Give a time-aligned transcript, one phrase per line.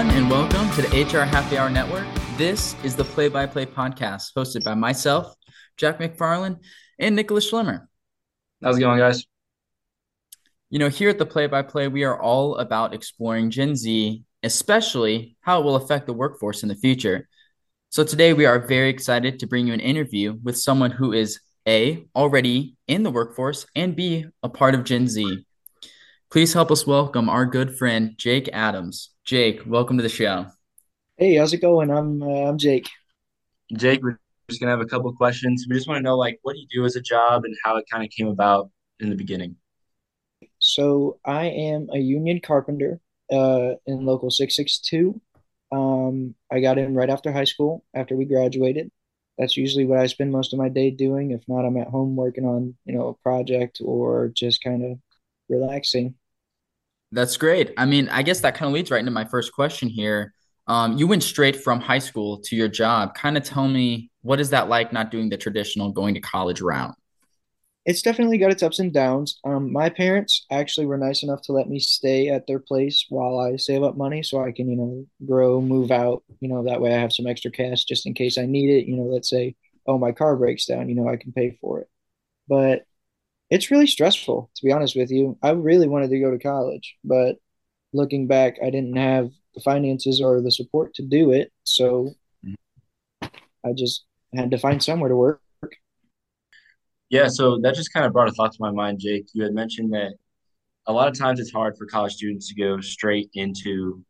[0.00, 2.06] Everyone, and welcome to the HR Happy Hour Network.
[2.38, 5.34] This is the Play by Play podcast hosted by myself,
[5.76, 6.58] Jack McFarlane,
[6.98, 7.86] and Nicholas Schlemmer.
[8.62, 9.26] How's it going, guys?
[10.70, 14.24] You know, here at the Play by Play, we are all about exploring Gen Z,
[14.42, 17.28] especially how it will affect the workforce in the future.
[17.90, 21.40] So today we are very excited to bring you an interview with someone who is
[21.68, 25.44] A, already in the workforce, and B, a part of Gen Z.
[26.30, 29.10] Please help us welcome our good friend, Jake Adams.
[29.30, 30.46] Jake, welcome to the show.
[31.16, 31.88] Hey, how's it going?
[31.88, 32.88] I'm uh, I'm Jake.
[33.72, 35.66] Jake, we're just gonna have a couple of questions.
[35.70, 37.76] We just want to know, like, what do you do as a job and how
[37.76, 39.54] it kind of came about in the beginning.
[40.58, 42.98] So I am a union carpenter
[43.30, 45.20] uh, in local 662.
[45.70, 48.90] Um, I got in right after high school, after we graduated.
[49.38, 51.30] That's usually what I spend most of my day doing.
[51.30, 54.98] If not, I'm at home working on, you know, a project or just kind of
[55.48, 56.16] relaxing.
[57.12, 57.72] That's great.
[57.76, 60.32] I mean, I guess that kind of leads right into my first question here.
[60.66, 63.14] Um, you went straight from high school to your job.
[63.14, 66.60] Kind of tell me what is that like not doing the traditional going to college
[66.60, 66.94] route?
[67.86, 69.40] It's definitely got its ups and downs.
[69.42, 73.40] Um, my parents actually were nice enough to let me stay at their place while
[73.40, 76.22] I save up money so I can, you know, grow, move out.
[76.40, 78.86] You know, that way I have some extra cash just in case I need it.
[78.86, 81.80] You know, let's say, oh, my car breaks down, you know, I can pay for
[81.80, 81.88] it.
[82.48, 82.84] But
[83.50, 85.36] it's really stressful, to be honest with you.
[85.42, 87.36] I really wanted to go to college, but
[87.92, 91.52] looking back, I didn't have the finances or the support to do it.
[91.64, 92.12] So
[93.22, 95.40] I just had to find somewhere to work.
[97.08, 99.26] Yeah, so that just kind of brought a thought to my mind, Jake.
[99.34, 100.14] You had mentioned that
[100.86, 104.04] a lot of times it's hard for college students to go straight into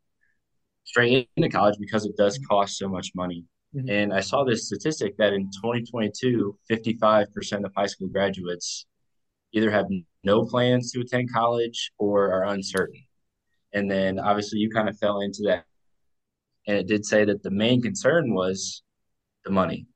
[0.84, 3.44] straight into college because it does cost so much money.
[3.74, 3.88] Mm-hmm.
[3.88, 8.86] And I saw this statistic that in 2022, 55% of high school graduates
[9.52, 9.86] either have
[10.24, 13.02] no plans to attend college or are uncertain.
[13.72, 15.64] And then obviously you kind of fell into that.
[16.66, 18.82] And it did say that the main concern was
[19.44, 19.86] the money.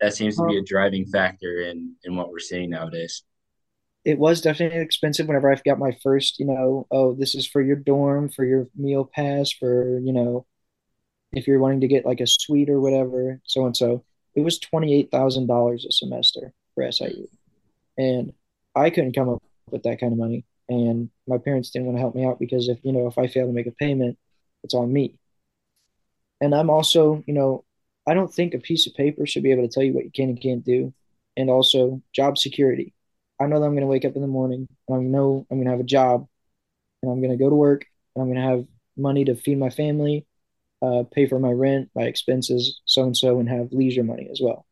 [0.00, 3.22] That seems to be a driving factor in in what we're seeing nowadays.
[4.04, 7.62] It was definitely expensive whenever I've got my first, you know, oh, this is for
[7.62, 10.44] your dorm, for your meal pass, for, you know,
[11.32, 14.04] if you're wanting to get like a suite or whatever, so and so.
[14.34, 17.28] It was $28,000 a semester for SIU.
[17.96, 18.32] And
[18.74, 20.44] I couldn't come up with that kind of money.
[20.68, 23.26] And my parents didn't want to help me out because if, you know, if I
[23.26, 24.18] fail to make a payment,
[24.62, 25.18] it's on me.
[26.40, 27.64] And I'm also, you know,
[28.06, 30.10] I don't think a piece of paper should be able to tell you what you
[30.10, 30.92] can and can't do.
[31.36, 32.94] And also job security.
[33.40, 35.58] I know that I'm going to wake up in the morning and I know I'm
[35.58, 36.26] going to have a job
[37.02, 39.58] and I'm going to go to work and I'm going to have money to feed
[39.58, 40.26] my family,
[40.80, 44.40] uh, pay for my rent, my expenses, so and so, and have leisure money as
[44.42, 44.66] well.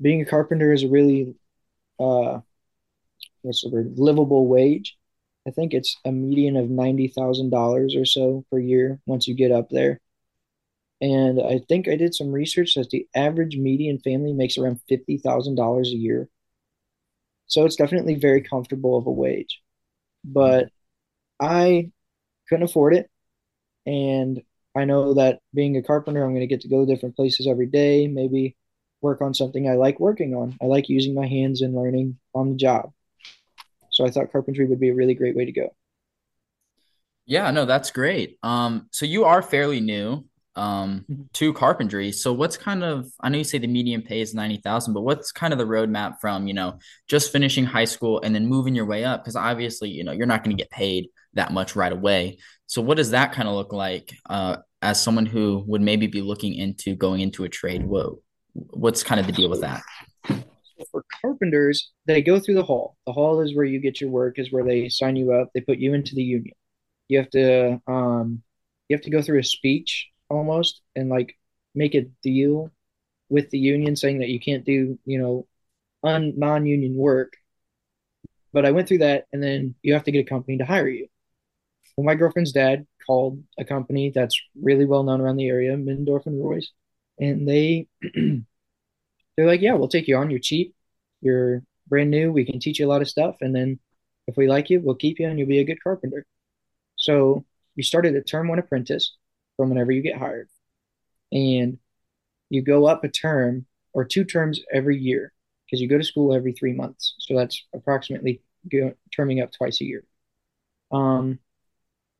[0.00, 1.36] Being a carpenter is a really,
[2.00, 2.40] uh,
[3.42, 4.96] what's the word, livable wage.
[5.46, 9.68] I think it's a median of $90,000 or so per year once you get up
[9.70, 10.00] there.
[11.00, 15.86] And I think I did some research that the average median family makes around $50,000
[15.86, 16.28] a year.
[17.46, 19.60] So it's definitely very comfortable of a wage.
[20.24, 20.68] But
[21.40, 21.90] I
[22.48, 23.10] couldn't afford it.
[23.86, 24.42] And
[24.76, 27.46] I know that being a carpenter, I'm going to get to go to different places
[27.48, 28.56] every day, maybe
[29.00, 30.56] work on something I like working on.
[30.60, 32.92] I like using my hands and learning on the job.
[34.00, 35.68] So I thought carpentry would be a really great way to go.
[37.26, 38.38] Yeah, no, that's great.
[38.42, 40.24] Um, so you are fairly new
[40.56, 41.22] um mm-hmm.
[41.34, 42.10] to carpentry.
[42.10, 45.32] So what's kind of I know you say the median pay is 90,000, but what's
[45.32, 46.78] kind of the roadmap from, you know,
[47.08, 50.26] just finishing high school and then moving your way up because obviously, you know, you're
[50.26, 52.38] not going to get paid that much right away.
[52.66, 56.22] So what does that kind of look like uh as someone who would maybe be
[56.22, 57.86] looking into going into a trade?
[57.86, 58.20] Whoa.
[58.54, 59.82] What's kind of the deal with that?
[60.90, 62.96] For carpenters, they go through the hall.
[63.06, 65.60] The hall is where you get your work, is where they sign you up, they
[65.60, 66.54] put you into the union.
[67.08, 68.42] You have to um
[68.88, 71.36] you have to go through a speech almost and like
[71.74, 72.70] make a deal
[73.28, 75.46] with the union saying that you can't do, you know,
[76.04, 77.34] un- non-union work.
[78.52, 80.88] But I went through that and then you have to get a company to hire
[80.88, 81.08] you.
[81.96, 86.26] Well, my girlfriend's dad called a company that's really well known around the area, Middendorf
[86.26, 86.70] and Royce,
[87.18, 87.88] and they
[89.40, 90.30] they're like, "Yeah, we'll take you on.
[90.30, 90.74] You're cheap.
[91.22, 92.30] You're brand new.
[92.32, 93.78] We can teach you a lot of stuff, and then
[94.26, 96.26] if we like you, we'll keep you, and you'll be a good carpenter."
[96.96, 97.44] So
[97.74, 99.16] you started a term one apprentice,
[99.56, 100.48] from whenever you get hired.
[101.32, 101.78] And
[102.48, 105.32] you go up a term or two terms every year
[105.66, 107.14] because you go to school every three months.
[107.18, 110.04] So that's approximately go, terming up twice a year.
[110.92, 111.38] Um,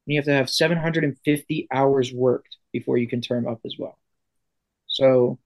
[0.06, 3.98] you have to have 750 hours worked before you can term up as well.
[4.86, 5.38] So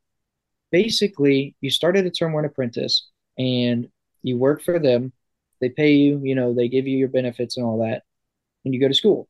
[0.75, 3.07] basically, you start at a term one apprentice
[3.39, 3.89] and
[4.23, 5.13] you work for them.
[5.61, 8.03] They pay you, you know, they give you your benefits and all that,
[8.65, 9.29] and you go to school.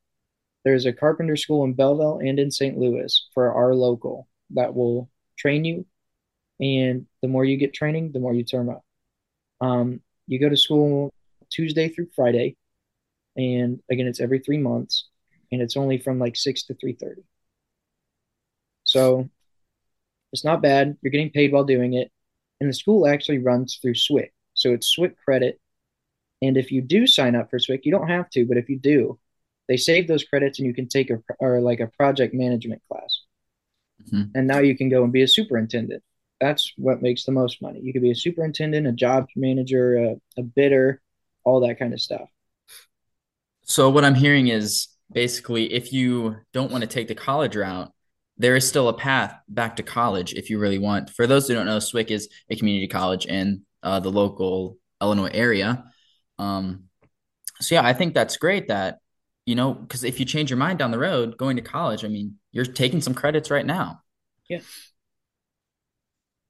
[0.64, 2.78] there's a carpenter school in Belleville and in St.
[2.78, 5.84] Louis for our local that will train you.
[6.60, 8.82] And the more you get training, the more you term up.
[9.60, 11.12] Um, you go to school
[11.50, 12.56] Tuesday through Friday,
[13.36, 15.08] and again, it's every three months,
[15.52, 17.24] and it's only from like six to three thirty.
[18.84, 19.28] So
[20.34, 20.96] it's not bad.
[21.00, 22.12] You're getting paid while doing it,
[22.60, 25.60] and the school actually runs through SWIC, so it's SWIC credit.
[26.42, 28.78] And if you do sign up for SWIC, you don't have to, but if you
[28.78, 29.18] do,
[29.66, 33.22] they save those credits, and you can take a or like a project management class,
[34.06, 34.24] mm-hmm.
[34.34, 36.02] and now you can go and be a superintendent
[36.40, 37.80] that's what makes the most money.
[37.80, 41.00] You could be a superintendent, a job manager, a, a bidder,
[41.44, 42.28] all that kind of stuff.
[43.62, 47.92] So what I'm hearing is basically if you don't want to take the college route,
[48.36, 51.10] there is still a path back to college if you really want.
[51.10, 55.30] For those who don't know, SWIC is a community college in uh, the local Illinois
[55.32, 55.84] area.
[56.38, 56.84] Um,
[57.60, 58.98] so yeah, I think that's great that
[59.46, 62.08] you know because if you change your mind down the road going to college, I
[62.08, 64.00] mean, you're taking some credits right now.
[64.48, 64.60] Yeah.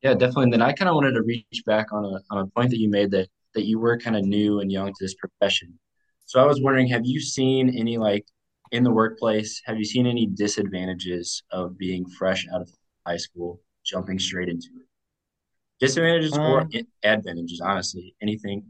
[0.02, 0.44] Yeah, definitely.
[0.44, 2.78] And then I kind of wanted to reach back on a on a point that
[2.78, 5.78] you made that that you were kind of new and young to this profession.
[6.26, 8.26] So I was wondering, have you seen any like
[8.74, 12.70] in the workplace, have you seen any disadvantages of being fresh out of
[13.06, 14.86] high school, jumping straight into it?
[15.78, 16.68] Disadvantages um, or
[17.04, 18.64] advantages, honestly, anything.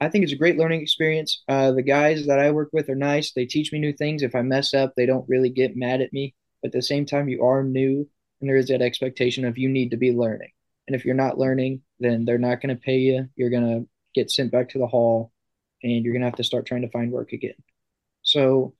[0.00, 1.44] I think it's a great learning experience.
[1.46, 3.32] Uh, the guys that I work with are nice.
[3.32, 4.24] They teach me new things.
[4.24, 6.34] If I mess up, they don't really get mad at me.
[6.60, 8.08] But at the same time, you are new
[8.40, 10.50] and there is that expectation of you need to be learning.
[10.88, 13.28] And if you're not learning, then they're not going to pay you.
[13.36, 15.32] You're going to get sent back to the hall
[15.82, 17.54] and you're going to have to start trying to find work again.
[18.22, 18.74] So,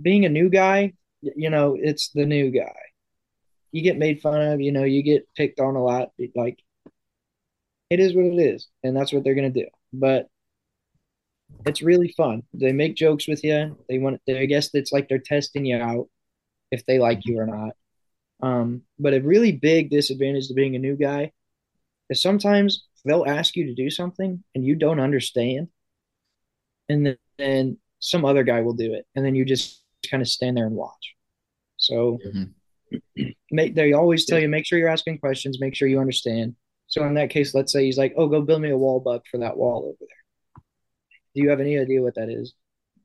[0.00, 2.74] being a new guy, you know, it's the new guy.
[3.72, 6.10] You get made fun of, you know, you get picked on a lot.
[6.34, 6.58] Like,
[7.90, 8.68] it is what it is.
[8.82, 9.66] And that's what they're to do.
[9.92, 10.28] But
[11.66, 12.42] it's really fun.
[12.52, 13.76] They make jokes with you.
[13.88, 16.08] They want, I guess it's like they're testing you out
[16.70, 17.72] if they like you or not.
[18.40, 21.32] Um, but a really big disadvantage to being a new guy
[22.08, 25.68] is sometimes they'll ask you to do something and you don't understand,
[26.88, 30.56] and then some other guy will do it, and then you just kind of stand
[30.56, 31.14] there and watch.
[31.76, 33.28] So mm-hmm.
[33.50, 36.56] make, they always tell you make sure you're asking questions, make sure you understand.
[36.86, 39.22] So in that case, let's say he's like, "Oh, go build me a wall buck
[39.30, 40.62] for that wall over there."
[41.34, 42.54] Do you have any idea what that is?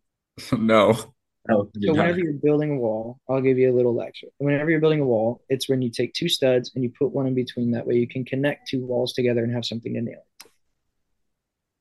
[0.57, 1.13] no.
[1.49, 4.27] So whenever you're building a wall, I'll give you a little lecture.
[4.37, 7.27] Whenever you're building a wall, it's when you take two studs and you put one
[7.27, 7.71] in between.
[7.71, 10.25] That way, you can connect two walls together and have something to nail.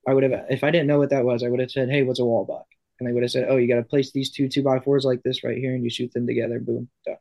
[0.06, 2.03] I would have, if I didn't know what that was, I would have said, "Hey,
[2.03, 2.67] what's a wall buck?"
[2.98, 5.04] And they would have said, "Oh, you got to place these two two by fours
[5.04, 6.60] like this right here, and you shoot them together.
[6.60, 7.16] Boom, done."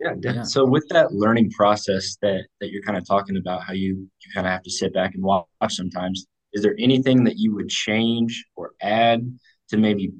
[0.00, 0.42] Yeah, yeah.
[0.42, 4.32] So with that learning process that that you're kind of talking about, how you you
[4.32, 6.26] kind of have to sit back and watch sometimes.
[6.52, 9.26] Is there anything that you would change or add
[9.70, 10.12] to maybe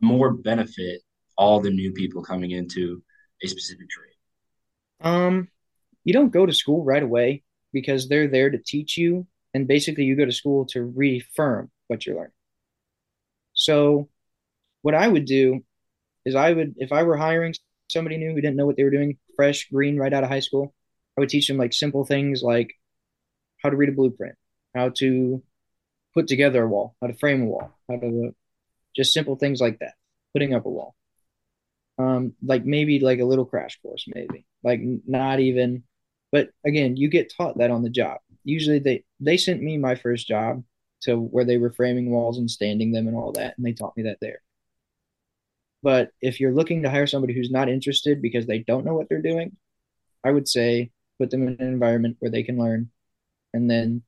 [0.00, 1.02] more benefit
[1.36, 3.02] all the new people coming into
[3.42, 4.10] a specific trade?
[5.00, 5.48] Um,
[6.04, 7.42] you don't go to school right away
[7.72, 12.06] because they're there to teach you, and basically you go to school to reaffirm what
[12.06, 12.32] you're learning.
[13.64, 14.10] So,
[14.82, 15.64] what I would do
[16.26, 17.54] is I would, if I were hiring
[17.90, 20.40] somebody new who didn't know what they were doing, fresh, green, right out of high
[20.40, 20.74] school,
[21.16, 22.74] I would teach them like simple things like
[23.62, 24.36] how to read a blueprint,
[24.74, 25.42] how to
[26.12, 28.34] put together a wall, how to frame a wall, how to
[28.94, 29.94] just simple things like that.
[30.34, 30.94] Putting up a wall.
[31.96, 34.44] Um, like maybe like a little crash course, maybe.
[34.62, 35.84] Like not even
[36.32, 38.18] but again, you get taught that on the job.
[38.44, 40.64] Usually they they sent me my first job
[41.04, 43.96] to where they were framing walls and standing them and all that, and they taught
[43.96, 44.40] me that there.
[45.82, 49.08] But if you're looking to hire somebody who's not interested because they don't know what
[49.08, 49.56] they're doing,
[50.24, 52.90] I would say put them in an environment where they can learn
[53.52, 54.02] and then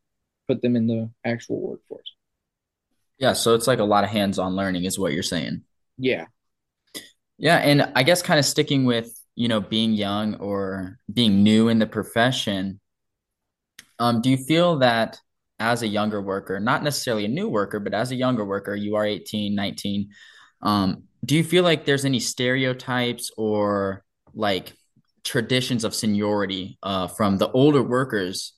[0.48, 2.12] put them in the actual workforce.
[3.18, 5.62] Yeah, so it's like a lot of hands-on learning is what you're saying.
[5.98, 6.26] Yeah.
[7.38, 11.68] Yeah, and I guess kind of sticking with, you know, being young or being new
[11.68, 12.80] in the profession,
[13.98, 15.18] um, do you feel that
[15.58, 18.96] as a younger worker, not necessarily a new worker, but as a younger worker, you
[18.96, 20.08] are 18, 19,
[20.62, 24.72] um, do you feel like there's any stereotypes or like
[25.24, 28.52] traditions of seniority uh, from the older workers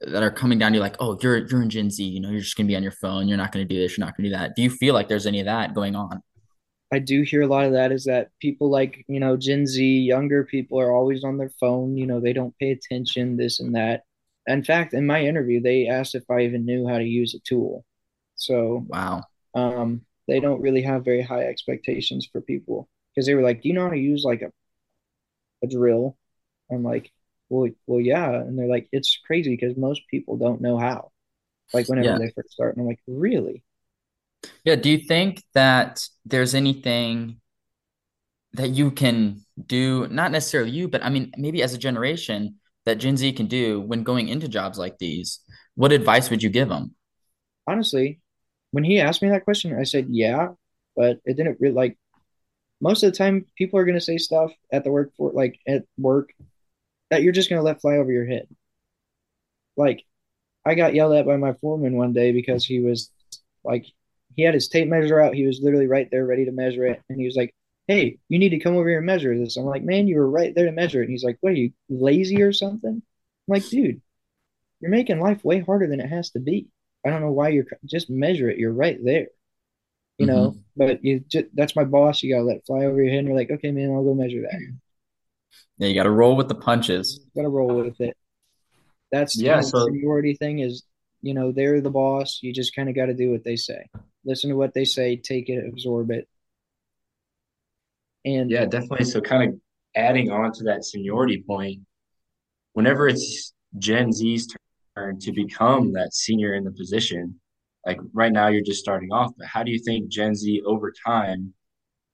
[0.00, 2.30] that are coming down to you like, oh, you're you're in Gen Z, you know,
[2.30, 4.28] you're just gonna be on your phone, you're not gonna do this, you're not gonna
[4.28, 4.56] do that.
[4.56, 6.22] Do you feel like there's any of that going on?
[6.92, 9.84] I do hear a lot of that is that people like, you know, Gen Z,
[9.84, 13.74] younger people are always on their phone, you know, they don't pay attention, this and
[13.74, 14.04] that.
[14.48, 17.40] In fact, in my interview, they asked if I even knew how to use a
[17.40, 17.84] tool.
[18.36, 19.24] So wow.
[19.54, 23.68] Um, they don't really have very high expectations for people because they were like, Do
[23.68, 24.52] you know how to use like a
[25.62, 26.16] a drill?
[26.70, 27.10] I'm like,
[27.48, 28.30] well, well, yeah.
[28.30, 31.10] And they're like, it's crazy because most people don't know how.
[31.72, 32.18] Like whenever yeah.
[32.18, 33.62] they first start, and I'm like, really?
[34.64, 37.40] Yeah, do you think that there's anything
[38.54, 42.56] that you can do, not necessarily you, but I mean, maybe as a generation
[42.88, 45.40] that Gen Z can do when going into jobs like these?
[45.74, 46.94] What advice would you give them?
[47.66, 48.20] Honestly,
[48.70, 50.48] when he asked me that question, I said yeah,
[50.96, 51.98] but it didn't really like
[52.80, 55.58] most of the time people are going to say stuff at the work for like
[55.66, 56.30] at work
[57.10, 58.48] that you're just going to let fly over your head.
[59.76, 60.02] Like
[60.64, 63.10] I got yelled at by my foreman one day because he was
[63.64, 63.84] like
[64.34, 65.34] he had his tape measure out.
[65.34, 67.02] He was literally right there ready to measure it.
[67.10, 67.54] And he was like,
[67.88, 69.56] Hey, you need to come over here and measure this.
[69.56, 71.04] I'm like, Man, you were right there to measure it.
[71.06, 72.90] And he's like, What are you lazy or something?
[72.90, 73.02] I'm
[73.48, 74.02] like, dude,
[74.80, 76.68] you're making life way harder than it has to be.
[77.06, 78.58] I don't know why you're just measure it.
[78.58, 79.28] You're right there,
[80.18, 80.56] you know.
[80.56, 82.22] hmm But you just, that's my boss.
[82.22, 83.20] You gotta let it fly over your head.
[83.20, 84.60] And you're like, okay, man, I'll go measure that.
[85.78, 87.20] Yeah, you got to roll with the punches.
[87.34, 88.16] Gotta roll with it.
[89.12, 90.60] That's Yeah, kind of the so seniority thing.
[90.60, 90.84] Is
[91.22, 92.40] you know they're the boss.
[92.42, 93.88] You just kind of got to do what they say.
[94.24, 95.16] Listen to what they say.
[95.16, 95.66] Take it.
[95.68, 96.28] Absorb it.
[98.24, 99.04] And yeah, definitely.
[99.04, 99.60] So kind of
[99.94, 101.80] adding on to that seniority point,
[102.72, 104.48] whenever it's Gen Z's
[104.96, 107.38] turn to become that senior in the position,
[107.86, 110.92] like right now you're just starting off, but how do you think Gen Z over
[111.06, 111.54] time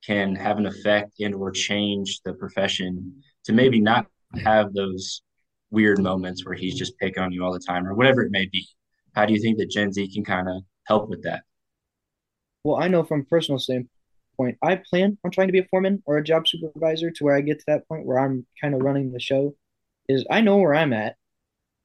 [0.07, 4.07] can have an effect and or change the profession to maybe not
[4.45, 5.23] have those
[5.71, 8.47] weird moments where he's just picking on you all the time or whatever it may
[8.53, 8.67] be?
[9.15, 11.43] How do you think that Gen Z can kind of help with that?
[12.65, 13.91] well, I know from a personal standpoint,
[14.63, 17.41] I plan on trying to be a foreman or a job supervisor to where I
[17.41, 19.55] get to that point where I'm kind of running the show.
[20.09, 21.17] Is I know where I'm at,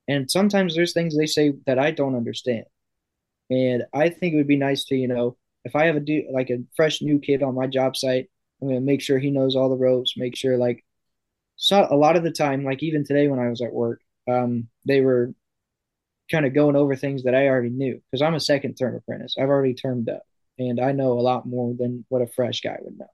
[0.07, 2.65] and sometimes there's things they say that I don't understand.
[3.49, 6.23] And I think it would be nice to, you know, if I have a do
[6.31, 8.29] like a fresh new kid on my job site,
[8.61, 10.83] I'm gonna make sure he knows all the ropes, make sure like
[11.57, 14.69] so a lot of the time, like even today when I was at work, um,
[14.85, 15.33] they were
[16.31, 19.35] kind of going over things that I already knew because I'm a second term apprentice.
[19.37, 20.23] I've already termed up
[20.59, 23.09] and I know a lot more than what a fresh guy would know.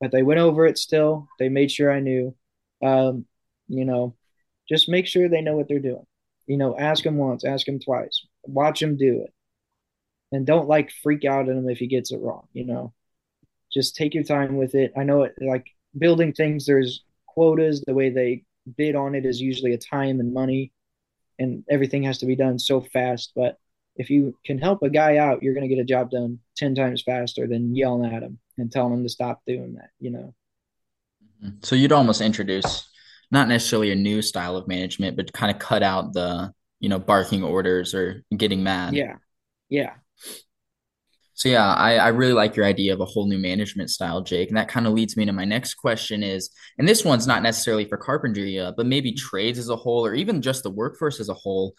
[0.00, 1.26] But they went over it still.
[1.38, 2.36] They made sure I knew.
[2.84, 3.26] Um,
[3.68, 4.14] you know,
[4.68, 6.06] just make sure they know what they're doing.
[6.46, 9.32] You know, ask him once, ask him twice, watch him do it
[10.32, 12.48] and don't like freak out at him if he gets it wrong.
[12.52, 12.92] You know,
[13.72, 14.92] just take your time with it.
[14.96, 15.66] I know it like
[15.96, 16.66] building things.
[16.66, 17.82] There's quotas.
[17.86, 18.44] The way they
[18.76, 20.72] bid on it is usually a time and money,
[21.38, 23.32] and everything has to be done so fast.
[23.34, 23.58] But
[23.96, 26.74] if you can help a guy out, you're going to get a job done ten
[26.74, 29.90] times faster than yelling at him and telling him to stop doing that.
[30.00, 30.34] You know.
[31.62, 32.88] So you'd almost introduce
[33.30, 36.98] not necessarily a new style of management, but kind of cut out the, you know,
[36.98, 38.94] barking orders or getting mad.
[38.94, 39.16] Yeah.
[39.68, 39.94] Yeah.
[41.34, 44.48] So yeah, I, I really like your idea of a whole new management style, Jake.
[44.48, 46.48] And that kind of leads me to my next question is,
[46.78, 50.14] and this one's not necessarily for carpentry, uh, but maybe trades as a whole, or
[50.14, 51.74] even just the workforce as a whole.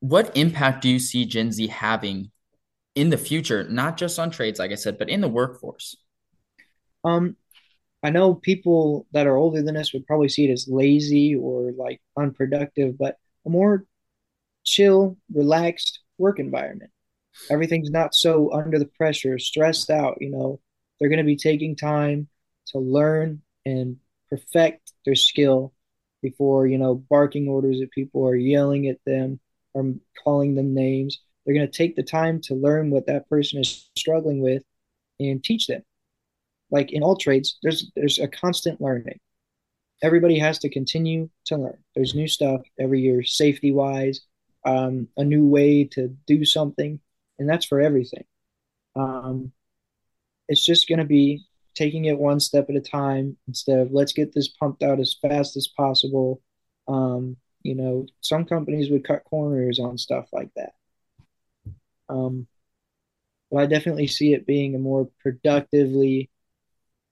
[0.00, 2.30] What impact do you see Gen Z having
[2.94, 5.96] in the future, not just on trades, like I said, but in the workforce?
[7.04, 7.36] Um,
[8.02, 11.72] I know people that are older than us would probably see it as lazy or
[11.72, 13.84] like unproductive, but a more
[14.64, 16.90] chill, relaxed work environment.
[17.50, 20.60] Everything's not so under the pressure, stressed out, you know.
[20.98, 22.28] They're going to be taking time
[22.68, 23.96] to learn and
[24.28, 25.72] perfect their skill
[26.22, 29.40] before, you know, barking orders at people or yelling at them
[29.74, 31.20] or calling them names.
[31.44, 34.62] They're going to take the time to learn what that person is struggling with
[35.18, 35.82] and teach them.
[36.70, 39.18] Like in all trades, there's there's a constant learning.
[40.02, 41.78] Everybody has to continue to learn.
[41.94, 44.20] There's new stuff every year, safety wise,
[44.64, 47.00] um, a new way to do something,
[47.38, 48.24] and that's for everything.
[48.94, 49.52] Um,
[50.48, 51.44] it's just going to be
[51.74, 55.16] taking it one step at a time instead of let's get this pumped out as
[55.22, 56.42] fast as possible.
[56.88, 60.74] Um, you know, some companies would cut corners on stuff like that.
[62.08, 62.46] Um,
[63.50, 66.30] but I definitely see it being a more productively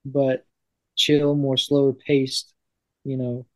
[0.04, 0.46] but
[0.96, 2.54] chill, more slower paced,
[3.04, 3.46] you know,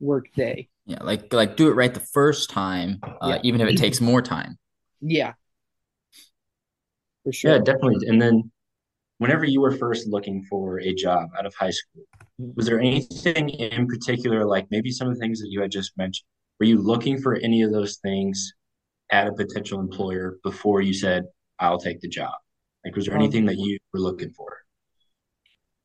[0.00, 0.70] work day.
[0.86, 3.40] Yeah, like like do it right the first time, uh, Yeah.
[3.44, 4.58] even if it takes more time.
[5.00, 5.34] Yeah,
[7.24, 7.52] for sure.
[7.52, 8.06] Yeah, definitely.
[8.08, 8.50] And then
[9.18, 12.02] whenever you were first looking for a job out of high school,
[12.56, 15.96] was there anything in particular, like maybe some of the things that you had just
[15.96, 16.26] mentioned?
[16.60, 18.52] Were you looking for any of those things
[19.12, 21.24] at a potential employer before you said,
[21.60, 22.34] I'll take the job?
[22.84, 24.58] Like, was there Um, anything that you were looking for?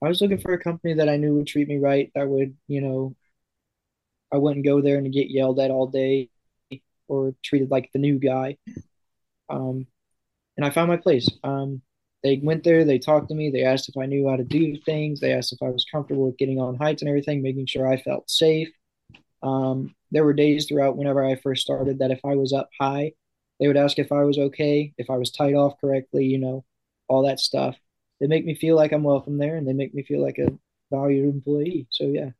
[0.03, 2.55] I was looking for a company that I knew would treat me right, that would,
[2.67, 3.15] you know,
[4.31, 6.29] I wouldn't go there and get yelled at all day
[7.07, 8.57] or treated like the new guy.
[9.49, 9.87] Um,
[10.57, 11.29] and I found my place.
[11.43, 11.81] Um,
[12.23, 14.77] they went there, they talked to me, they asked if I knew how to do
[14.77, 17.87] things, they asked if I was comfortable with getting on heights and everything, making sure
[17.87, 18.69] I felt safe.
[19.43, 23.13] Um, there were days throughout whenever I first started that if I was up high,
[23.59, 26.65] they would ask if I was okay, if I was tied off correctly, you know.
[27.07, 27.77] all that stuff.
[28.19, 30.57] They make me feel like I'm welcome there, and they make me feel like a
[30.91, 31.87] valued employee.
[31.91, 32.31] So yeah.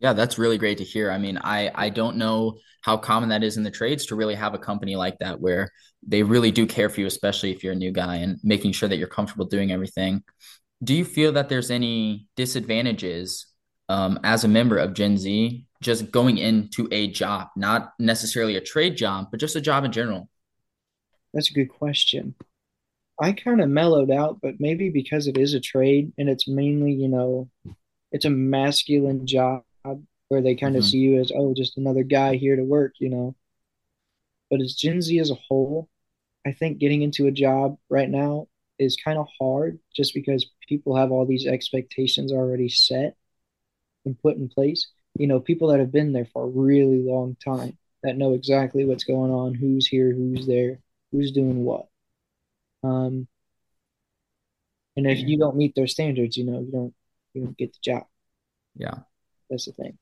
[0.00, 1.10] Yeah, that's really great to hear.
[1.10, 4.34] I mean, I I don't know how common that is in the trades to really
[4.34, 5.70] have a company like that where
[6.06, 8.88] they really do care for you, especially if you're a new guy and making sure
[8.88, 10.22] that you're comfortable doing everything.
[10.82, 13.46] Do you feel that there's any disadvantages
[13.90, 18.60] um, as a member of Gen Z just going into a job, not necessarily a
[18.62, 20.30] trade job, but just a job in general?
[21.34, 22.34] That's a good question.
[23.20, 26.92] I kind of mellowed out, but maybe because it is a trade and it's mainly,
[26.92, 27.50] you know,
[28.12, 29.62] it's a masculine job
[30.30, 32.94] where they kind of hmm see you as, oh, just another guy here to work,
[33.00, 33.36] you know.
[34.50, 35.88] But as Gen Z as a whole,
[36.46, 40.96] I think getting into a job right now is kind of hard just because people
[40.96, 43.16] have all these expectations already set
[44.06, 44.88] and put in place.
[45.18, 48.84] You know, people that have been there for a really long time that know exactly
[48.84, 50.80] what's going on, who's here, who's there,
[51.12, 51.88] who's doing what.
[52.84, 53.28] Um,
[54.96, 56.94] and if you don't meet their standards, you know, you don't
[57.34, 58.06] you don't get the job.
[58.74, 59.00] Yeah.
[59.50, 59.98] That's the thing.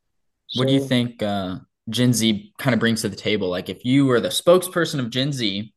[0.54, 1.56] What do you think uh,
[1.90, 3.48] Gen Z kind of brings to the table?
[3.48, 5.72] Like, if you were the spokesperson of Gen Z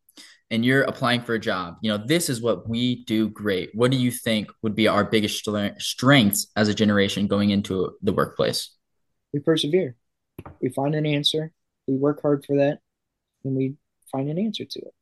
[0.50, 3.70] and you're applying for a job, you know, this is what we do great.
[3.74, 7.92] What do you think would be our biggest stre- strengths as a generation going into
[8.02, 8.72] the workplace?
[9.34, 9.96] we persevere.
[10.62, 11.52] We find an answer.
[11.88, 12.80] We work hard for that,
[13.44, 13.76] and we
[14.12, 14.94] find an answer to it.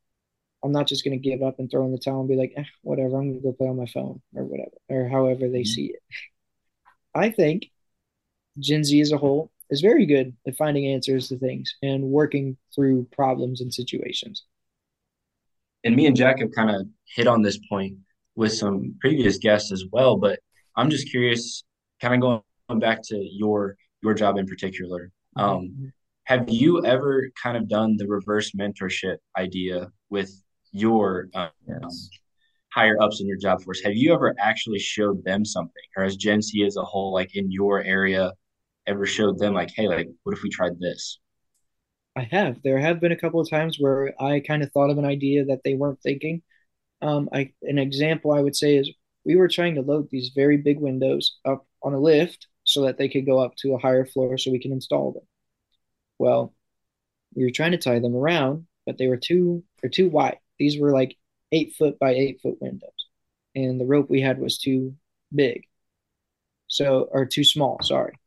[0.62, 2.52] I'm not just going to give up and throw in the towel and be like,
[2.56, 5.62] eh, whatever, I'm going to go play on my phone or whatever, or however they
[5.62, 5.66] Mhm.
[5.66, 6.02] see it.
[7.14, 7.70] I think
[8.58, 12.56] Gen Z as a whole is very good at finding answers to things and working
[12.74, 14.44] through problems and situations.
[15.84, 17.96] And me and Jack have kind of hit on this point
[18.36, 20.40] with some previous guests as well, but
[20.76, 21.64] I'm just curious,
[22.02, 22.20] kind of
[22.68, 25.10] going back to your your job in particular.
[25.36, 25.92] Um, Mhm.
[26.24, 30.30] have you ever kind of done the reverse mentorship idea with
[30.72, 32.10] your um, Yes.
[32.72, 33.82] higher ups in your job force?
[33.82, 37.36] Have you ever actually showed them something, or has Gen Z as a whole, like
[37.36, 38.32] in your area,
[38.90, 41.18] ever showed them like, hey, like, what if we tried this?
[42.16, 42.62] I have.
[42.62, 45.44] There have been a couple of times where I kind of thought of an idea
[45.46, 46.42] that they weren't thinking.
[47.02, 48.92] Um, I an example I would say is
[49.24, 52.98] we were trying to load these very big windows up on a lift so that
[52.98, 55.22] they could go up to a higher floor so we can install them.
[56.18, 56.54] Well,
[57.34, 60.38] we were trying to tie them around, but they were too they're too wide.
[60.58, 61.16] These were like
[61.52, 62.90] eight foot by eight foot windows,
[63.54, 64.94] and the rope we had was too
[65.34, 65.62] big,
[66.68, 67.78] so or too small.
[67.82, 68.19] Sorry.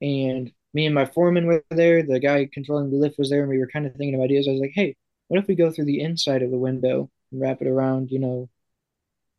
[0.00, 2.02] And me and my foreman were there.
[2.02, 4.46] The guy controlling the lift was there, and we were kind of thinking of ideas.
[4.48, 4.96] I was like, hey,
[5.28, 8.18] what if we go through the inside of the window and wrap it around, you
[8.18, 8.48] know,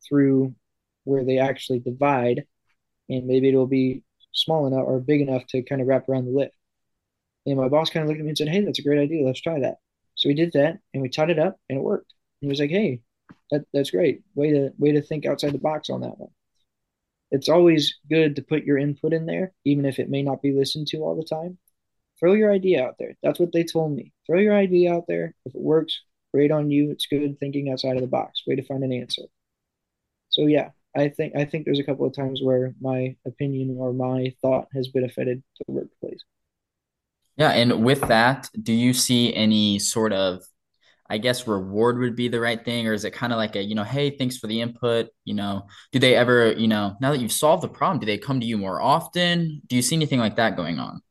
[0.08, 0.56] through
[1.04, 2.46] where they actually divide,
[3.10, 6.32] and maybe it'll be small enough or big enough to kind of wrap around the
[6.32, 6.56] lift.
[7.46, 9.26] And my boss kind of looked at me and said, Hey, that's a great idea.
[9.26, 9.78] Let's try that.
[10.16, 12.14] So we did that and we tied it up and it worked.
[12.42, 13.02] And he was like, Hey,
[13.52, 14.22] that, that's great.
[14.36, 16.32] Way to way to think outside the box on that one.
[17.32, 20.52] It's always good to put your input in there, even if it may not be
[20.52, 21.58] listened to all the time.
[22.20, 23.16] Throw your idea out there.
[23.24, 24.14] That's what they told me.
[24.26, 25.36] Throw your idea out there.
[25.46, 26.02] If it works,
[26.34, 26.92] great on you.
[26.92, 28.44] It's good thinking outside of the box.
[28.46, 29.24] Way to find an answer.
[30.30, 33.94] So yeah, I think I think there's a couple of times where my opinion or
[33.94, 36.24] my thought has benefited the workplace.
[37.38, 40.44] Yeah, and with that, do you see any sort of,
[41.10, 43.64] I guess, reward would be the right thing, or is it kind of like a,
[43.64, 47.12] you know, hey, thanks for the input, you know, do they ever, you know, now
[47.12, 49.62] that you've solved the problem, do they come to you more often?
[49.68, 51.02] Do you see anything like that going on?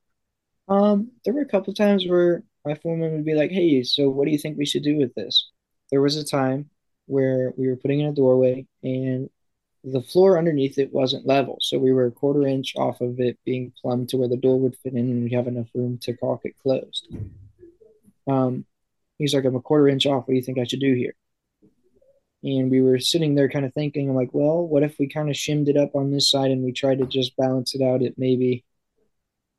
[0.69, 4.27] Um, there were a couple times where my foreman would be like, "Hey, so what
[4.27, 5.51] do you think we should do with this?"
[5.91, 6.71] There was a time
[7.07, 9.31] where we were putting in a doorway and
[9.85, 13.39] the floor underneath it wasn't level, so we were a quarter inch off of it
[13.45, 16.13] being plumbed to where the door would fit in and we'd have enough room to
[16.15, 17.09] caulk it closed.
[18.27, 18.67] Um,
[19.19, 20.27] he's like, "I'm a quarter inch off.
[20.27, 21.15] What do you think I should do here?"
[22.43, 25.29] And we were sitting there kind of thinking, I'm like, "Well, what if we kind
[25.29, 28.03] of shimmed it up on this side and we tried to just balance it out
[28.03, 28.65] at maybe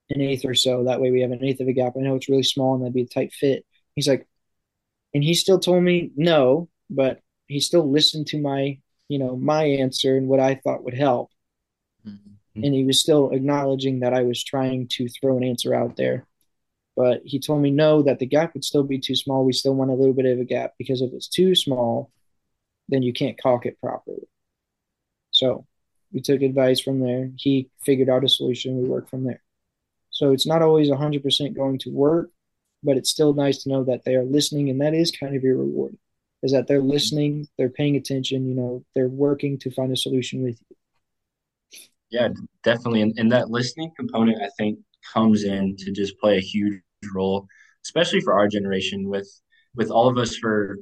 [0.09, 0.83] an eighth or so.
[0.83, 1.93] That way we have an eighth of a gap.
[1.97, 3.65] I know it's really small and that'd be a tight fit.
[3.95, 4.27] He's like,
[5.13, 9.63] and he still told me no, but he still listened to my, you know, my
[9.65, 11.31] answer and what I thought would help.
[12.05, 12.63] Mhm.
[12.63, 16.27] And he was still acknowledging that I was trying to throw an answer out there.
[16.99, 19.45] But he told me no, that the gap would still be too small.
[19.45, 22.11] We still want a little bit of a gap because if it's too small,
[22.89, 24.27] then you can't caulk it properly.
[25.31, 25.65] So
[26.11, 27.31] we took advice from there.
[27.37, 28.81] He figured out a solution.
[28.81, 29.41] We worked from there.
[30.09, 32.31] So it's not always 100% going to work,
[32.83, 34.69] but it's still nice to know that they are listening.
[34.69, 35.97] And that is kind of your reward
[36.43, 40.43] is that they're listening, they're paying attention, you know, they're working to find a solution
[40.43, 40.75] with you.
[42.09, 42.29] Yeah,
[42.63, 43.03] definitely.
[43.03, 44.79] And, and that listening component, I think,
[45.13, 46.81] comes in to just play a huge
[47.13, 47.47] role,
[47.85, 49.29] especially for our generation with
[49.75, 50.77] with all of us for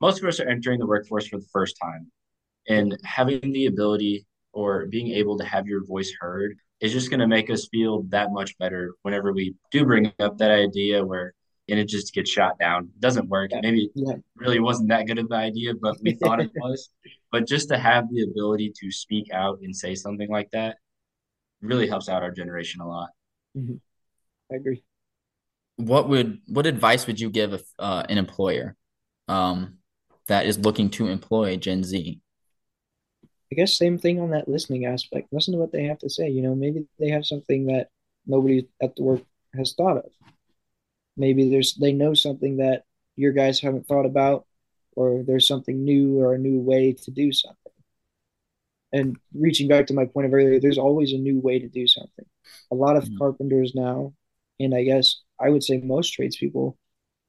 [0.00, 2.10] most of us are entering the workforce for the first time.
[2.68, 7.20] And having the ability or being able to have your voice heard is just going
[7.20, 11.34] to make us feel that much better whenever we do bring up that idea where
[11.70, 12.84] and it just gets shot down.
[12.84, 13.50] It doesn't work.
[13.60, 14.14] Maybe Yeah.
[14.14, 16.88] it really wasn't that good of an idea, but we thought it was.
[17.32, 20.76] But just to have the ability to speak out and say something like that
[21.60, 23.10] really helps out our generation a lot.
[23.56, 23.80] Mhm.
[24.50, 24.82] I agree.
[25.78, 28.76] What would what advice would you give uh, an employer
[29.28, 29.78] um,
[30.26, 32.20] that is looking to employ Gen Z?
[33.52, 35.32] I guess same thing on that listening aspect.
[35.32, 36.28] Listen to what they have to say.
[36.28, 37.88] You know, maybe they have something that
[38.26, 39.22] nobody at the work
[39.54, 40.10] has thought of.
[41.16, 42.84] Maybe there's they know something that
[43.16, 44.46] your guys haven't thought about,
[44.96, 47.72] or there's something new or a new way to do something.
[48.92, 51.86] And reaching back to my point of earlier, there's always a new way to do
[51.86, 52.24] something.
[52.70, 53.18] A lot of Mhm.
[53.18, 54.14] carpenters now,
[54.60, 56.78] and I guess I would say most tradespeople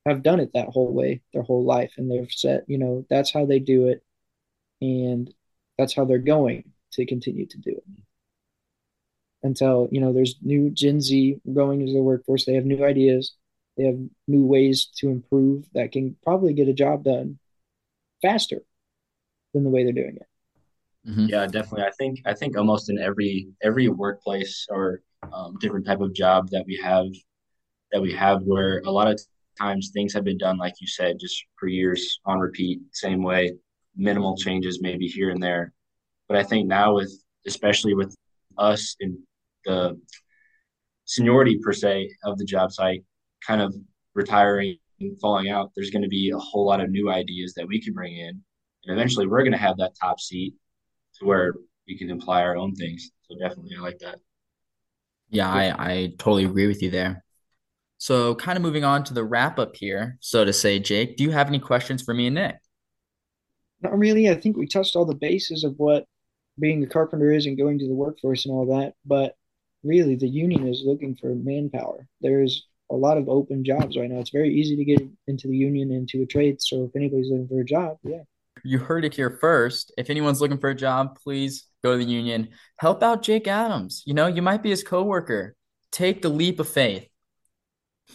[0.06, 3.32] have done it that whole way their whole life, and they've said, you know, that's
[3.34, 4.04] how they do it,
[4.82, 5.34] and
[5.78, 8.04] that's how they're going to continue to do it
[9.43, 12.45] until you know there's new Gen Z going into the workforce.
[12.45, 13.34] They have new ideas,
[13.78, 17.39] they have new ways to improve that can probably get a job done
[18.22, 18.62] faster
[19.54, 20.28] than the way they're doing it.
[21.06, 21.84] hmm Yeah, definitely.
[21.84, 26.50] I think I think almost in every every workplace or um, different type of job
[26.52, 27.08] that we have
[27.91, 29.19] that we have where a lot of
[29.58, 33.54] times things have been done like you said just for years on repeat, same way,
[33.95, 35.73] minimal changes maybe here and there.
[36.28, 37.12] But I think now with
[37.45, 38.15] especially with
[38.58, 39.17] us in
[39.65, 39.99] the
[41.06, 43.04] seniority per se of the job site
[43.45, 43.75] kind of
[44.13, 47.67] retiring and falling out, there's going to be a whole lot of new ideas that
[47.67, 48.41] we can bring in.
[48.86, 50.54] And eventually we're going to have that top seat
[51.15, 51.54] to where
[51.88, 53.12] we can apply our own things.
[53.23, 54.19] So definitely, I like that.
[55.30, 57.23] Yeah, I, I totally agree with you there.
[58.00, 61.24] So, kind of moving on to the wrap up here, so to say, Jake, do
[61.24, 62.56] you have any questions for me and Nick?
[63.82, 64.30] Not really.
[64.30, 66.06] I think we touched all the bases of what
[66.60, 68.94] being a carpenter is and going to the workforce and all that.
[69.06, 69.36] But
[69.84, 72.08] really, the union is looking for manpower.
[72.22, 74.20] There's a lot of open jobs right now.
[74.20, 76.62] It's very easy to get into the union into a trade.
[76.62, 78.24] So if anybody's looking for a job, yeah,
[78.64, 79.92] You heard it here first.
[79.98, 82.50] If anyone's looking for a job, please go to the union.
[82.78, 84.04] Help out Jake Adams.
[84.06, 85.56] You know, you might be his coworker.
[85.92, 87.08] Take the leap of faith.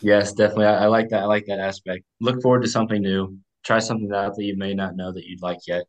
[0.00, 0.66] Yes, definitely.
[0.66, 1.22] I, I like that.
[1.22, 2.04] I like that aspect.
[2.20, 3.38] Look forward to something new.
[3.64, 5.84] Try something out that you may not know that you'd like yet.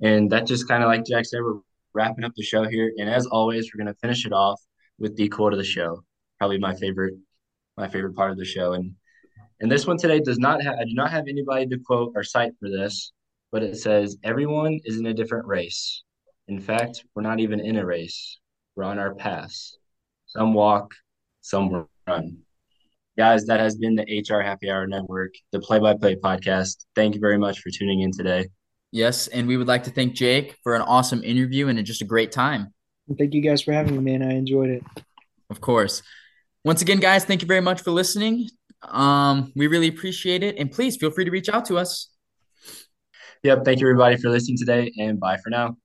[0.00, 1.60] And that just kind of like Jack said, we're
[1.94, 2.92] wrapping up the show here.
[2.98, 4.60] And as always, we're going to finish it off
[4.98, 6.04] with the quote of the show.
[6.38, 7.14] Probably my favorite,
[7.76, 8.74] my favorite part of the show.
[8.74, 8.94] And
[9.60, 10.74] and this one today does not have.
[10.78, 13.12] I do not have anybody to quote or cite for this,
[13.50, 16.02] but it says everyone is in a different race.
[16.46, 18.38] In fact, we're not even in a race.
[18.74, 19.78] We're on our paths.
[20.26, 20.92] Some walk,
[21.40, 22.45] some run.
[23.16, 26.84] Guys, that has been the HR Happy Hour Network, the play by play podcast.
[26.94, 28.48] Thank you very much for tuning in today.
[28.92, 32.04] Yes, and we would like to thank Jake for an awesome interview and just a
[32.04, 32.74] great time.
[33.18, 34.22] thank you guys for having me, man.
[34.22, 34.82] I enjoyed it.
[35.48, 36.02] Of course.
[36.62, 38.50] Once again, guys, thank you very much for listening.
[38.82, 42.10] Um, we really appreciate it, and please feel free to reach out to us.
[43.42, 43.64] Yep.
[43.64, 45.76] Thank you, everybody, for listening today, and bye for now.